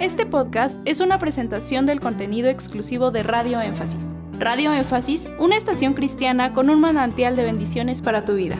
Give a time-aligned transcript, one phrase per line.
[0.00, 4.04] Este podcast es una presentación del contenido exclusivo de Radio Énfasis.
[4.40, 8.56] Radio Énfasis, una estación cristiana con un manantial de bendiciones para tu vida.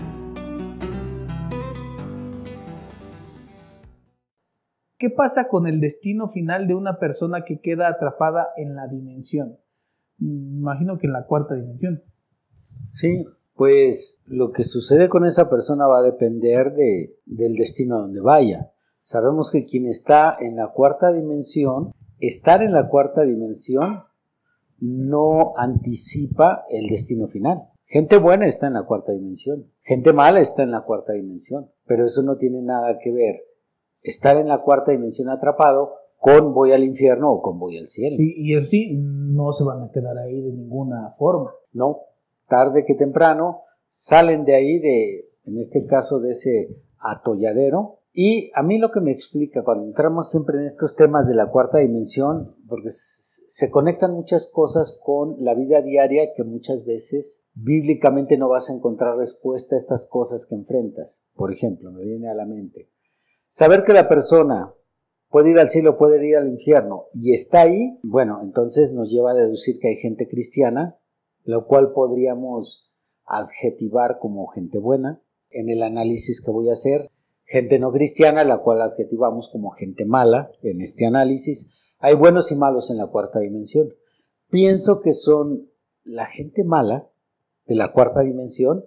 [4.97, 9.59] ¿Qué pasa con el destino final de una persona que queda atrapada en la dimensión?
[10.19, 12.05] Me imagino que en la cuarta dimensión.
[12.87, 13.25] Sí,
[13.55, 18.21] pues lo que sucede con esa persona va a depender de, del destino a donde
[18.21, 18.71] vaya.
[19.05, 24.05] Sabemos que quien está en la cuarta dimensión, estar en la cuarta dimensión
[24.81, 27.69] no anticipa el destino final.
[27.85, 32.07] Gente buena está en la cuarta dimensión, gente mala está en la cuarta dimensión, pero
[32.07, 33.43] eso no tiene nada que ver
[34.03, 38.17] estar en la cuarta dimensión atrapado con voy al infierno o con voy al cielo.
[38.19, 41.53] Y, y así no se van a quedar ahí de ninguna forma.
[41.75, 42.01] No,
[42.49, 48.63] tarde que temprano salen de ahí, de, en este caso de ese atolladero, y a
[48.63, 52.55] mí lo que me explica cuando entramos siempre en estos temas de la cuarta dimensión,
[52.69, 58.71] porque se conectan muchas cosas con la vida diaria que muchas veces bíblicamente no vas
[58.71, 61.27] a encontrar respuesta a estas cosas que enfrentas.
[61.35, 62.89] Por ejemplo, me viene a la mente,
[63.49, 64.73] saber que la persona
[65.29, 69.33] puede ir al cielo, puede ir al infierno y está ahí, bueno, entonces nos lleva
[69.33, 71.01] a deducir que hay gente cristiana,
[71.43, 75.21] lo cual podríamos adjetivar como gente buena.
[75.51, 77.11] En el análisis que voy a hacer,
[77.55, 81.71] gente no cristiana, la cual adjetivamos como gente mala en este análisis.
[82.01, 83.95] Hay buenos y malos en la cuarta dimensión.
[84.51, 85.71] Pienso que son
[86.03, 87.09] la gente mala
[87.67, 88.85] de la cuarta dimensión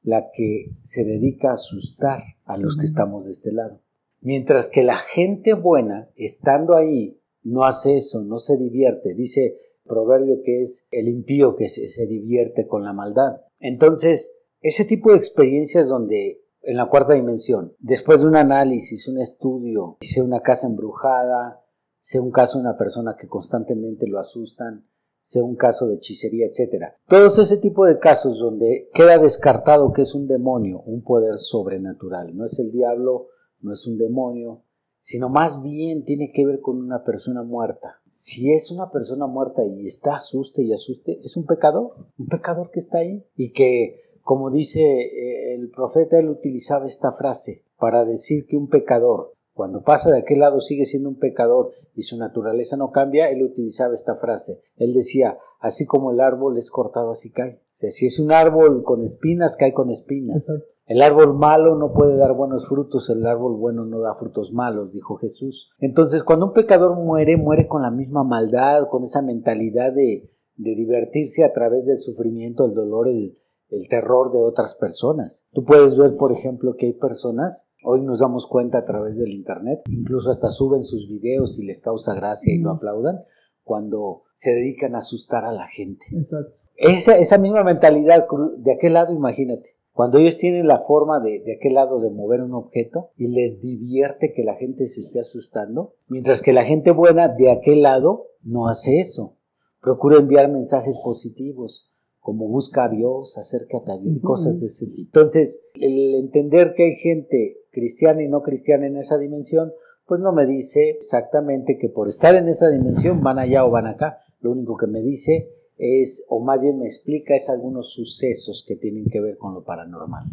[0.00, 3.82] la que se dedica a asustar a los que estamos de este lado.
[4.22, 9.14] Mientras que la gente buena, estando ahí, no hace eso, no se divierte.
[9.14, 13.42] Dice proverbio que es el impío que se, se divierte con la maldad.
[13.58, 17.74] Entonces, ese tipo de experiencias donde en la cuarta dimensión.
[17.78, 21.64] Después de un análisis, un estudio, sea una casa embrujada,
[22.00, 24.86] sea un caso de una persona que constantemente lo asustan,
[25.20, 26.94] sea un caso de hechicería, etc.
[27.06, 32.34] Todos ese tipo de casos donde queda descartado que es un demonio, un poder sobrenatural.
[32.34, 33.28] No es el diablo,
[33.60, 34.62] no es un demonio,
[35.00, 38.00] sino más bien tiene que ver con una persona muerta.
[38.10, 42.70] Si es una persona muerta y está asuste y asuste, es un pecador, un pecador
[42.70, 48.04] que está ahí y que como dice eh, el profeta, él utilizaba esta frase para
[48.04, 52.18] decir que un pecador, cuando pasa de aquel lado, sigue siendo un pecador y su
[52.18, 54.60] naturaleza no cambia, él utilizaba esta frase.
[54.76, 57.62] Él decía, así como el árbol es cortado, así cae.
[57.72, 60.46] O sea, si es un árbol con espinas, cae con espinas.
[60.84, 64.92] El árbol malo no puede dar buenos frutos, el árbol bueno no da frutos malos,
[64.92, 65.70] dijo Jesús.
[65.78, 70.74] Entonces, cuando un pecador muere, muere con la misma maldad, con esa mentalidad de, de
[70.74, 73.38] divertirse a través del sufrimiento, el dolor, el,
[73.70, 75.46] el terror de otras personas.
[75.52, 79.32] Tú puedes ver, por ejemplo, que hay personas, hoy nos damos cuenta a través del
[79.32, 83.20] Internet, incluso hasta suben sus videos y les causa gracia y lo aplaudan,
[83.62, 86.06] cuando se dedican a asustar a la gente.
[86.12, 86.54] Exacto.
[86.76, 88.26] Esa, esa misma mentalidad
[88.58, 89.76] de aquel lado, imagínate.
[89.92, 93.60] Cuando ellos tienen la forma de, de aquel lado de mover un objeto y les
[93.60, 98.28] divierte que la gente se esté asustando, mientras que la gente buena de aquel lado
[98.42, 99.36] no hace eso.
[99.80, 101.87] Procura enviar mensajes positivos,
[102.28, 105.08] como busca a Dios, acércate a Dios, cosas de ese tipo.
[105.18, 109.72] Entonces, el entender que hay gente cristiana y no cristiana en esa dimensión,
[110.06, 113.86] pues no me dice exactamente que por estar en esa dimensión van allá o van
[113.86, 114.18] acá.
[114.40, 118.76] Lo único que me dice es, o más bien me explica, es algunos sucesos que
[118.76, 120.26] tienen que ver con lo paranormal.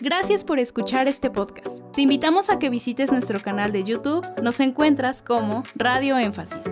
[0.00, 1.82] Gracias por escuchar este podcast.
[1.92, 4.24] Te invitamos a que visites nuestro canal de YouTube.
[4.42, 6.62] Nos encuentras como Radio Énfasis.